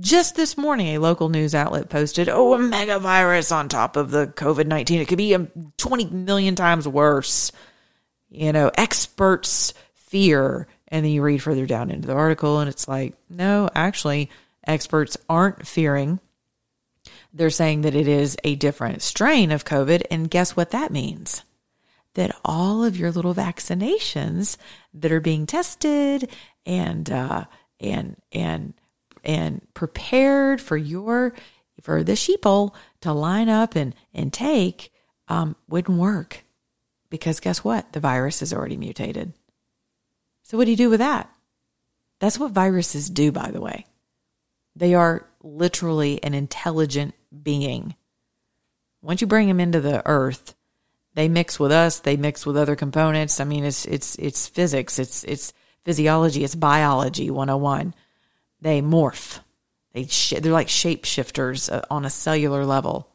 Just 0.00 0.34
this 0.34 0.56
morning, 0.56 0.88
a 0.88 0.98
local 0.98 1.28
news 1.28 1.54
outlet 1.54 1.88
posted, 1.88 2.28
oh, 2.28 2.54
a 2.54 2.58
mega 2.58 2.98
virus 2.98 3.52
on 3.52 3.68
top 3.68 3.96
of 3.96 4.10
the 4.10 4.26
COVID 4.26 4.66
19. 4.66 5.00
It 5.00 5.06
could 5.06 5.18
be 5.18 5.36
20 5.76 6.06
million 6.06 6.56
times 6.56 6.88
worse. 6.88 7.52
You 8.28 8.52
know, 8.52 8.72
experts 8.76 9.72
fear. 9.94 10.66
And 10.88 11.04
then 11.04 11.12
you 11.12 11.22
read 11.22 11.42
further 11.42 11.66
down 11.66 11.90
into 11.90 12.08
the 12.08 12.14
article, 12.14 12.58
and 12.58 12.68
it's 12.68 12.88
like, 12.88 13.14
no, 13.30 13.68
actually, 13.74 14.30
experts 14.66 15.16
aren't 15.28 15.66
fearing. 15.66 16.18
They're 17.32 17.50
saying 17.50 17.82
that 17.82 17.94
it 17.94 18.08
is 18.08 18.36
a 18.42 18.56
different 18.56 19.02
strain 19.02 19.52
of 19.52 19.64
COVID. 19.64 20.04
And 20.10 20.30
guess 20.30 20.56
what 20.56 20.70
that 20.70 20.92
means? 20.92 21.44
That 22.14 22.36
all 22.44 22.84
of 22.84 22.96
your 22.96 23.12
little 23.12 23.34
vaccinations 23.34 24.56
that 24.94 25.12
are 25.12 25.20
being 25.20 25.46
tested 25.46 26.30
and, 26.66 27.10
uh, 27.10 27.44
and, 27.80 28.16
and, 28.32 28.74
and 29.24 29.60
prepared 29.74 30.60
for 30.60 30.76
your 30.76 31.34
for 31.82 32.02
the 32.02 32.12
sheeple 32.12 32.74
to 33.00 33.12
line 33.12 33.48
up 33.48 33.76
and 33.76 33.94
and 34.12 34.32
take 34.32 34.92
um, 35.28 35.56
wouldn't 35.68 35.98
work. 35.98 36.44
Because 37.10 37.40
guess 37.40 37.62
what? 37.62 37.92
The 37.92 38.00
virus 38.00 38.42
is 38.42 38.52
already 38.52 38.76
mutated. 38.76 39.32
So 40.42 40.58
what 40.58 40.64
do 40.64 40.70
you 40.70 40.76
do 40.76 40.90
with 40.90 41.00
that? 41.00 41.30
That's 42.20 42.38
what 42.38 42.52
viruses 42.52 43.08
do 43.10 43.32
by 43.32 43.50
the 43.50 43.60
way. 43.60 43.86
They 44.76 44.94
are 44.94 45.26
literally 45.42 46.22
an 46.22 46.34
intelligent 46.34 47.14
being. 47.42 47.94
Once 49.02 49.20
you 49.20 49.26
bring 49.26 49.48
them 49.48 49.60
into 49.60 49.80
the 49.80 50.02
earth 50.06 50.54
they 51.14 51.28
mix 51.28 51.60
with 51.60 51.70
us 51.70 52.00
they 52.00 52.16
mix 52.16 52.44
with 52.44 52.56
other 52.56 52.76
components. 52.76 53.40
I 53.40 53.44
mean 53.44 53.64
it's 53.64 53.84
it's 53.84 54.16
it's 54.16 54.48
physics 54.48 54.98
it's 54.98 55.24
it's 55.24 55.52
physiology 55.84 56.44
it's 56.44 56.54
biology 56.54 57.30
101 57.30 57.94
they 58.64 58.80
morph. 58.80 59.40
They 59.92 60.06
sh- 60.06 60.40
they're 60.40 60.50
like 60.50 60.68
shapeshifters 60.68 61.72
uh, 61.72 61.82
on 61.90 62.04
a 62.04 62.10
cellular 62.10 62.64
level. 62.64 63.08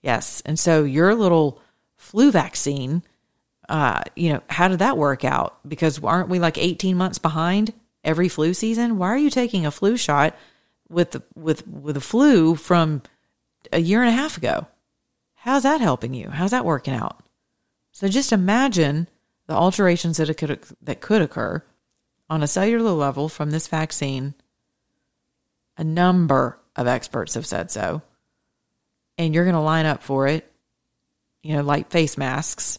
Yes, 0.00 0.42
and 0.46 0.58
so 0.58 0.84
your 0.84 1.14
little 1.14 1.60
flu 1.96 2.30
vaccine, 2.30 3.02
uh, 3.68 4.02
you 4.14 4.32
know, 4.32 4.40
how 4.48 4.68
did 4.68 4.78
that 4.78 4.96
work 4.96 5.24
out? 5.24 5.58
Because 5.68 6.02
aren't 6.02 6.28
we 6.28 6.38
like 6.38 6.56
eighteen 6.56 6.96
months 6.96 7.18
behind 7.18 7.74
every 8.04 8.28
flu 8.28 8.54
season? 8.54 8.96
Why 8.96 9.08
are 9.08 9.18
you 9.18 9.28
taking 9.28 9.66
a 9.66 9.72
flu 9.72 9.96
shot 9.96 10.36
with 10.88 11.20
with 11.34 11.66
with 11.66 11.96
a 11.96 12.00
flu 12.00 12.54
from 12.54 13.02
a 13.72 13.80
year 13.80 14.00
and 14.00 14.08
a 14.08 14.16
half 14.16 14.36
ago? 14.36 14.68
How's 15.34 15.64
that 15.64 15.80
helping 15.80 16.14
you? 16.14 16.30
How's 16.30 16.52
that 16.52 16.64
working 16.64 16.94
out? 16.94 17.24
So 17.90 18.06
just 18.06 18.32
imagine 18.32 19.08
the 19.48 19.54
alterations 19.54 20.18
that 20.18 20.32
could 20.36 20.60
that 20.82 21.00
could 21.00 21.22
occur 21.22 21.64
on 22.30 22.42
a 22.42 22.46
cellular 22.46 22.90
level 22.90 23.28
from 23.28 23.50
this 23.50 23.68
vaccine. 23.68 24.34
A 25.76 25.84
number 25.84 26.58
of 26.76 26.86
experts 26.86 27.34
have 27.34 27.46
said 27.46 27.70
so. 27.70 28.02
And 29.16 29.34
you're 29.34 29.44
going 29.44 29.54
to 29.54 29.60
line 29.60 29.86
up 29.86 30.02
for 30.02 30.26
it, 30.28 30.50
you 31.42 31.54
know, 31.54 31.62
like 31.62 31.90
face 31.90 32.16
masks. 32.16 32.78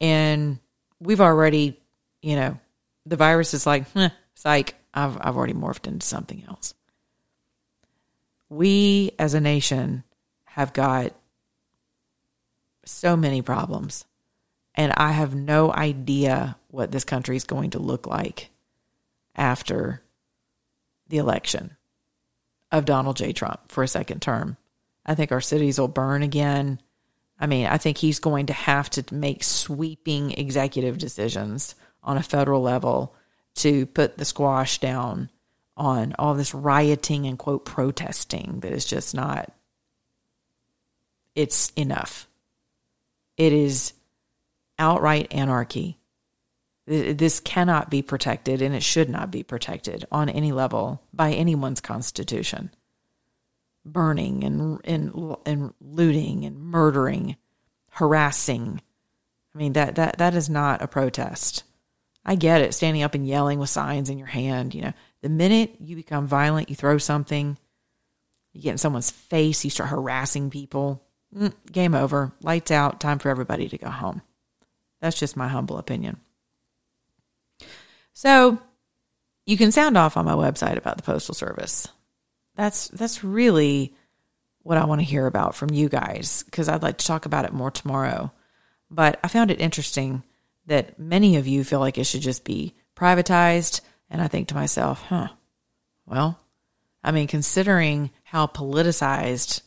And 0.00 0.58
we've 1.00 1.20
already, 1.20 1.80
you 2.20 2.36
know, 2.36 2.58
the 3.06 3.16
virus 3.16 3.54
is 3.54 3.66
like, 3.66 3.84
eh, 3.96 4.10
psych, 4.34 4.74
I've, 4.94 5.16
I've 5.20 5.36
already 5.36 5.54
morphed 5.54 5.86
into 5.86 6.06
something 6.06 6.44
else. 6.48 6.74
We 8.48 9.12
as 9.18 9.34
a 9.34 9.40
nation 9.40 10.04
have 10.44 10.72
got 10.72 11.14
so 12.84 13.16
many 13.16 13.42
problems. 13.42 14.04
And 14.74 14.92
I 14.92 15.12
have 15.12 15.34
no 15.34 15.72
idea 15.72 16.56
what 16.72 16.90
this 16.90 17.04
country 17.04 17.36
is 17.36 17.44
going 17.44 17.70
to 17.70 17.78
look 17.78 18.06
like 18.06 18.50
after 19.36 20.02
the 21.08 21.18
election 21.18 21.76
of 22.72 22.86
Donald 22.86 23.16
J. 23.16 23.32
Trump 23.32 23.70
for 23.70 23.84
a 23.84 23.88
second 23.88 24.20
term. 24.20 24.56
I 25.04 25.14
think 25.14 25.30
our 25.30 25.40
cities 25.40 25.78
will 25.78 25.88
burn 25.88 26.22
again. 26.22 26.80
I 27.38 27.46
mean, 27.46 27.66
I 27.66 27.76
think 27.76 27.98
he's 27.98 28.18
going 28.18 28.46
to 28.46 28.52
have 28.52 28.88
to 28.90 29.14
make 29.14 29.44
sweeping 29.44 30.32
executive 30.32 30.98
decisions 30.98 31.74
on 32.02 32.16
a 32.16 32.22
federal 32.22 32.62
level 32.62 33.14
to 33.56 33.86
put 33.86 34.16
the 34.16 34.24
squash 34.24 34.78
down 34.78 35.28
on 35.76 36.14
all 36.18 36.34
this 36.34 36.54
rioting 36.54 37.26
and 37.26 37.38
quote 37.38 37.64
protesting 37.64 38.60
that 38.60 38.72
is 38.72 38.84
just 38.84 39.14
not 39.14 39.52
it's 41.34 41.70
enough. 41.76 42.28
It 43.36 43.52
is 43.52 43.94
outright 44.78 45.32
anarchy. 45.32 45.98
This 46.92 47.40
cannot 47.40 47.90
be 47.90 48.02
protected 48.02 48.60
and 48.60 48.74
it 48.74 48.82
should 48.82 49.08
not 49.08 49.30
be 49.30 49.42
protected 49.42 50.04
on 50.12 50.28
any 50.28 50.52
level 50.52 51.00
by 51.14 51.32
anyone's 51.32 51.80
constitution. 51.80 52.70
Burning 53.84 54.44
and, 54.44 54.80
and, 54.84 55.36
and 55.46 55.72
looting 55.80 56.44
and 56.44 56.58
murdering, 56.58 57.36
harassing. 57.92 58.82
I 59.54 59.58
mean, 59.58 59.72
that, 59.72 59.94
that, 59.94 60.18
that 60.18 60.34
is 60.34 60.50
not 60.50 60.82
a 60.82 60.86
protest. 60.86 61.64
I 62.26 62.34
get 62.34 62.60
it, 62.60 62.74
standing 62.74 63.02
up 63.02 63.14
and 63.14 63.26
yelling 63.26 63.58
with 63.58 63.70
signs 63.70 64.10
in 64.10 64.18
your 64.18 64.28
hand. 64.28 64.74
You 64.74 64.82
know, 64.82 64.92
the 65.22 65.30
minute 65.30 65.76
you 65.80 65.96
become 65.96 66.26
violent, 66.26 66.68
you 66.68 66.76
throw 66.76 66.98
something, 66.98 67.56
you 68.52 68.60
get 68.60 68.72
in 68.72 68.78
someone's 68.78 69.10
face, 69.10 69.64
you 69.64 69.70
start 69.70 69.88
harassing 69.88 70.50
people, 70.50 71.02
mm, 71.34 71.54
game 71.70 71.94
over, 71.94 72.32
lights 72.42 72.70
out, 72.70 73.00
time 73.00 73.18
for 73.18 73.30
everybody 73.30 73.68
to 73.70 73.78
go 73.78 73.88
home. 73.88 74.20
That's 75.00 75.18
just 75.18 75.38
my 75.38 75.48
humble 75.48 75.78
opinion. 75.78 76.20
So 78.12 78.58
you 79.46 79.56
can 79.56 79.72
sound 79.72 79.96
off 79.96 80.16
on 80.16 80.24
my 80.24 80.34
website 80.34 80.76
about 80.76 80.96
the 80.96 81.02
Postal 81.02 81.34
Service. 81.34 81.88
That's 82.54 82.88
that's 82.88 83.24
really 83.24 83.94
what 84.62 84.78
I 84.78 84.84
want 84.84 85.00
to 85.00 85.06
hear 85.06 85.26
about 85.26 85.54
from 85.54 85.70
you 85.70 85.88
guys 85.88 86.42
because 86.44 86.68
I'd 86.68 86.82
like 86.82 86.98
to 86.98 87.06
talk 87.06 87.26
about 87.26 87.44
it 87.44 87.52
more 87.52 87.70
tomorrow. 87.70 88.32
But 88.90 89.18
I 89.24 89.28
found 89.28 89.50
it 89.50 89.60
interesting 89.60 90.22
that 90.66 90.98
many 90.98 91.36
of 91.36 91.46
you 91.46 91.64
feel 91.64 91.80
like 91.80 91.98
it 91.98 92.04
should 92.04 92.20
just 92.20 92.44
be 92.44 92.74
privatized. 92.94 93.80
And 94.10 94.20
I 94.20 94.28
think 94.28 94.48
to 94.48 94.54
myself, 94.54 95.02
huh, 95.02 95.28
well, 96.06 96.38
I 97.02 97.10
mean, 97.10 97.26
considering 97.26 98.10
how 98.22 98.46
politicized 98.46 99.62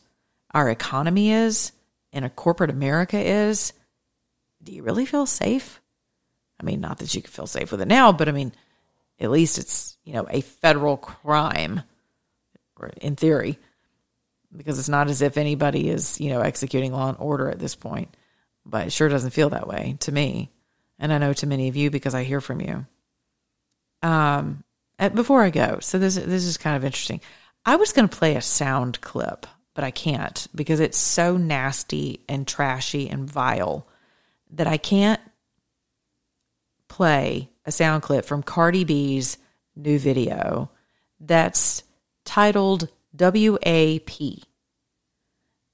our 0.54 0.70
economy 0.70 1.32
is 1.32 1.72
and 2.12 2.24
a 2.24 2.30
corporate 2.30 2.70
America 2.70 3.18
is, 3.18 3.72
do 4.62 4.72
you 4.72 4.82
really 4.82 5.04
feel 5.04 5.26
safe? 5.26 5.80
I 6.60 6.64
mean, 6.64 6.80
not 6.80 6.98
that 6.98 7.14
you 7.14 7.22
can 7.22 7.30
feel 7.30 7.46
safe 7.46 7.70
with 7.70 7.80
it 7.80 7.88
now, 7.88 8.12
but 8.12 8.28
I 8.28 8.32
mean, 8.32 8.52
at 9.20 9.30
least 9.30 9.58
it's, 9.58 9.96
you 10.04 10.12
know, 10.12 10.26
a 10.30 10.40
federal 10.40 10.96
crime 10.96 11.82
in 13.00 13.16
theory, 13.16 13.58
because 14.54 14.78
it's 14.78 14.88
not 14.88 15.08
as 15.08 15.22
if 15.22 15.36
anybody 15.36 15.88
is, 15.88 16.20
you 16.20 16.30
know, 16.30 16.40
executing 16.40 16.92
law 16.92 17.08
and 17.08 17.18
order 17.18 17.50
at 17.50 17.58
this 17.58 17.74
point. 17.74 18.14
But 18.64 18.88
it 18.88 18.92
sure 18.92 19.08
doesn't 19.08 19.30
feel 19.30 19.50
that 19.50 19.68
way 19.68 19.96
to 20.00 20.12
me. 20.12 20.50
And 20.98 21.12
I 21.12 21.18
know 21.18 21.32
to 21.34 21.46
many 21.46 21.68
of 21.68 21.76
you 21.76 21.90
because 21.90 22.14
I 22.14 22.24
hear 22.24 22.40
from 22.40 22.60
you. 22.60 22.86
Um, 24.02 24.64
before 25.14 25.42
I 25.42 25.50
go, 25.50 25.78
so 25.80 25.98
this 25.98 26.16
this 26.16 26.44
is 26.44 26.56
kind 26.56 26.76
of 26.76 26.84
interesting. 26.84 27.20
I 27.64 27.76
was 27.76 27.92
going 27.92 28.08
to 28.08 28.16
play 28.16 28.36
a 28.36 28.42
sound 28.42 29.00
clip, 29.00 29.46
but 29.74 29.84
I 29.84 29.90
can't 29.90 30.46
because 30.54 30.80
it's 30.80 30.98
so 30.98 31.36
nasty 31.36 32.20
and 32.28 32.46
trashy 32.46 33.08
and 33.08 33.28
vile 33.28 33.86
that 34.52 34.66
I 34.66 34.76
can't 34.78 35.20
play 36.96 37.50
a 37.66 37.70
sound 37.70 38.02
clip 38.02 38.24
from 38.24 38.42
Cardi 38.42 38.82
B's 38.82 39.36
new 39.76 39.98
video 39.98 40.70
that's 41.20 41.82
titled 42.24 42.88
WAP. 43.12 44.18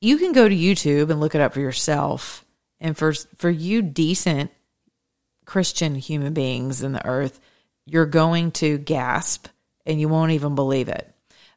You 0.00 0.18
can 0.18 0.32
go 0.32 0.48
to 0.48 0.54
YouTube 0.54 1.10
and 1.10 1.20
look 1.20 1.36
it 1.36 1.40
up 1.40 1.54
for 1.54 1.60
yourself. 1.60 2.44
And 2.80 2.98
for 2.98 3.12
for 3.36 3.48
you 3.48 3.82
decent 3.82 4.50
Christian 5.44 5.94
human 5.94 6.32
beings 6.32 6.82
in 6.82 6.90
the 6.90 7.06
earth, 7.06 7.38
you're 7.86 8.04
going 8.04 8.50
to 8.52 8.78
gasp 8.78 9.46
and 9.86 10.00
you 10.00 10.08
won't 10.08 10.32
even 10.32 10.56
believe 10.56 10.88
it. 10.88 11.08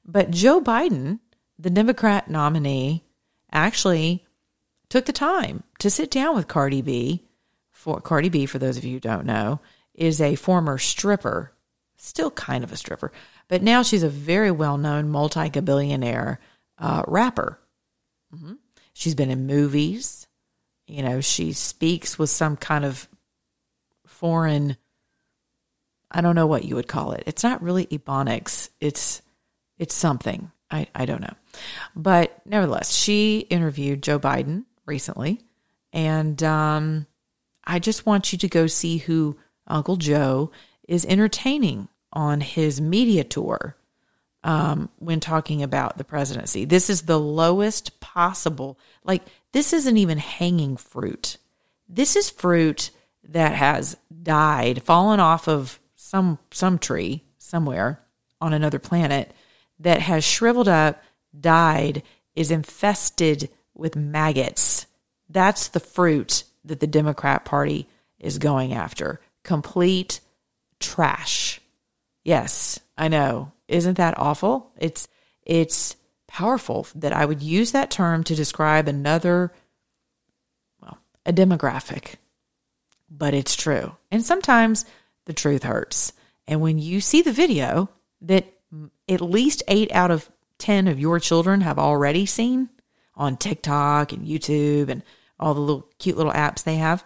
But 0.05 0.29
Joe 0.29 0.61
Biden, 0.61 1.17
the 1.57 1.71
Democrat 1.71 2.29
nominee, 2.29 3.03
actually 3.51 4.27
took 4.89 5.05
the 5.05 5.11
time 5.11 5.63
to 5.79 5.89
sit 5.89 6.11
down 6.11 6.35
with 6.35 6.47
Cardi 6.47 6.83
B. 6.83 7.24
For 7.85 8.01
Cardi 8.01 8.29
B, 8.29 8.47
for 8.47 8.57
those 8.57 8.77
of 8.77 8.83
you 8.83 8.93
who 8.93 8.99
don't 8.99 9.27
know, 9.27 9.59
is 9.93 10.19
a 10.19 10.33
former 10.33 10.79
stripper, 10.79 11.53
still 11.97 12.31
kind 12.31 12.63
of 12.63 12.71
a 12.71 12.77
stripper, 12.77 13.11
but 13.47 13.61
now 13.61 13.83
she's 13.83 14.01
a 14.01 14.09
very 14.09 14.49
well 14.49 14.79
known 14.79 15.07
multi 15.07 15.51
billionaire 15.51 16.39
uh, 16.79 17.03
rapper. 17.07 17.59
Mm-hmm. 18.35 18.53
She's 18.93 19.13
been 19.13 19.29
in 19.29 19.45
movies. 19.45 20.25
You 20.87 21.03
know, 21.03 21.21
she 21.21 21.53
speaks 21.53 22.17
with 22.17 22.31
some 22.31 22.57
kind 22.57 22.85
of 22.85 23.07
foreign, 24.07 24.77
I 26.09 26.21
don't 26.21 26.33
know 26.33 26.47
what 26.47 26.65
you 26.65 26.73
would 26.73 26.87
call 26.87 27.11
it. 27.11 27.21
It's 27.27 27.43
not 27.43 27.61
really 27.61 27.85
ebonics. 27.85 28.69
It's 28.81 29.21
it's 29.77 29.93
something. 29.93 30.51
I, 30.71 30.87
I 30.95 31.05
don't 31.05 31.21
know. 31.21 31.35
But 31.95 32.41
nevertheless, 32.47 32.91
she 32.91 33.41
interviewed 33.41 34.01
Joe 34.01 34.17
Biden 34.17 34.65
recently. 34.87 35.41
And 35.93 36.41
um, 36.41 37.05
I 37.65 37.79
just 37.79 38.05
want 38.05 38.31
you 38.31 38.37
to 38.39 38.47
go 38.47 38.67
see 38.67 38.97
who 38.97 39.37
Uncle 39.67 39.95
Joe 39.95 40.51
is 40.87 41.05
entertaining 41.05 41.87
on 42.13 42.41
his 42.41 42.79
media 42.79 43.23
tour 43.23 43.75
um, 44.43 44.89
when 44.99 45.19
talking 45.19 45.63
about 45.63 45.97
the 45.97 46.03
presidency. 46.03 46.65
This 46.65 46.89
is 46.89 47.03
the 47.03 47.19
lowest 47.19 47.99
possible, 47.99 48.77
like, 49.03 49.23
this 49.51 49.73
isn't 49.73 49.97
even 49.97 50.17
hanging 50.17 50.77
fruit. 50.77 51.37
This 51.89 52.15
is 52.15 52.29
fruit 52.29 52.91
that 53.29 53.53
has 53.53 53.97
died, 54.21 54.83
fallen 54.83 55.19
off 55.19 55.47
of 55.47 55.79
some 55.95 56.37
some 56.51 56.77
tree 56.77 57.23
somewhere 57.37 57.99
on 58.39 58.53
another 58.53 58.79
planet 58.79 59.31
that 59.79 60.01
has 60.01 60.23
shriveled 60.23 60.67
up, 60.67 61.01
died, 61.39 62.03
is 62.35 62.51
infested 62.51 63.49
with 63.73 63.95
maggots. 63.95 64.85
That's 65.29 65.69
the 65.69 65.79
fruit 65.79 66.43
that 66.65 66.79
the 66.79 66.87
Democrat 66.87 67.45
Party 67.45 67.87
is 68.19 68.37
going 68.37 68.73
after. 68.73 69.21
Complete 69.43 70.19
trash. 70.79 71.61
Yes, 72.23 72.79
I 72.97 73.07
know. 73.07 73.51
Isn't 73.67 73.97
that 73.97 74.17
awful? 74.17 74.71
It's 74.77 75.07
it's 75.43 75.95
powerful 76.27 76.87
that 76.95 77.13
I 77.13 77.25
would 77.25 77.41
use 77.41 77.71
that 77.71 77.91
term 77.91 78.23
to 78.25 78.35
describe 78.35 78.87
another 78.87 79.53
well, 80.81 80.97
a 81.25 81.33
demographic. 81.33 82.15
But 83.09 83.33
it's 83.33 83.55
true. 83.55 83.95
And 84.11 84.23
sometimes 84.23 84.85
the 85.25 85.33
truth 85.33 85.63
hurts. 85.63 86.13
And 86.47 86.61
when 86.61 86.79
you 86.79 87.01
see 87.01 87.21
the 87.21 87.31
video 87.31 87.89
that 88.21 88.45
at 89.07 89.21
least 89.21 89.63
8 89.67 89.91
out 89.91 90.11
of 90.11 90.29
10 90.59 90.87
of 90.87 90.99
your 90.99 91.19
children 91.19 91.61
have 91.61 91.79
already 91.79 92.25
seen 92.25 92.69
on 93.15 93.37
TikTok 93.37 94.11
and 94.11 94.27
YouTube 94.27 94.89
and 94.89 95.03
all 95.39 95.53
the 95.53 95.59
little 95.59 95.89
cute 95.99 96.17
little 96.17 96.31
apps 96.31 96.63
they 96.63 96.75
have, 96.75 97.03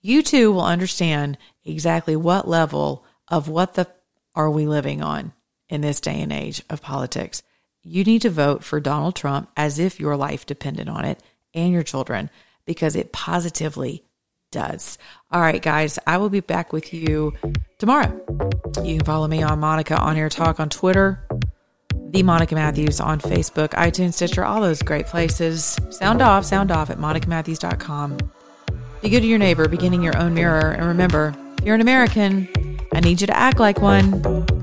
you 0.00 0.22
too 0.22 0.52
will 0.52 0.64
understand 0.64 1.38
exactly 1.64 2.16
what 2.16 2.48
level 2.48 3.04
of 3.28 3.48
what 3.48 3.74
the 3.74 3.86
are 4.34 4.50
we 4.50 4.66
living 4.66 5.02
on 5.02 5.32
in 5.68 5.80
this 5.80 6.00
day 6.00 6.20
and 6.20 6.32
age 6.32 6.62
of 6.70 6.82
politics. 6.82 7.42
You 7.82 8.04
need 8.04 8.22
to 8.22 8.30
vote 8.30 8.64
for 8.64 8.80
Donald 8.80 9.16
Trump 9.16 9.50
as 9.56 9.78
if 9.78 10.00
your 10.00 10.16
life 10.16 10.46
depended 10.46 10.88
on 10.88 11.04
it 11.04 11.22
and 11.54 11.72
your 11.72 11.82
children 11.82 12.30
because 12.64 12.96
it 12.96 13.12
positively 13.12 14.04
does. 14.50 14.98
All 15.30 15.40
right, 15.40 15.60
guys, 15.60 15.98
I 16.06 16.18
will 16.18 16.28
be 16.28 16.40
back 16.40 16.72
with 16.72 16.92
you 16.92 17.32
tomorrow. 17.78 18.20
You 18.84 18.96
can 18.96 19.04
follow 19.04 19.26
me 19.26 19.42
on 19.42 19.60
Monica 19.60 19.96
On 19.96 20.16
Air 20.16 20.28
Talk 20.28 20.60
on 20.60 20.68
Twitter, 20.68 21.26
the 22.12 22.22
Monica 22.22 22.54
Matthews 22.54 23.00
on 23.00 23.18
Facebook, 23.18 23.70
iTunes, 23.70 24.12
Stitcher, 24.14 24.44
all 24.44 24.60
those 24.60 24.82
great 24.82 25.06
places. 25.06 25.78
Sound 25.90 26.20
off, 26.20 26.44
sound 26.44 26.70
off 26.70 26.90
at 26.90 26.98
monicamatthews.com. 26.98 28.18
Be 29.00 29.08
good 29.08 29.22
to 29.22 29.26
your 29.26 29.38
neighbor, 29.38 29.66
beginning 29.66 30.02
your 30.02 30.16
own 30.18 30.34
mirror. 30.34 30.72
And 30.72 30.86
remember, 30.86 31.34
you're 31.64 31.74
an 31.74 31.80
American. 31.80 32.48
I 32.92 33.00
need 33.00 33.20
you 33.20 33.26
to 33.26 33.36
act 33.36 33.58
like 33.58 33.80
one. 33.80 34.61